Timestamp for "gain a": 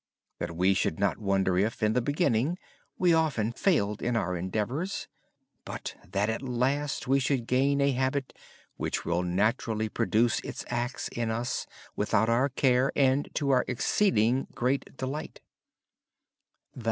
7.45-7.91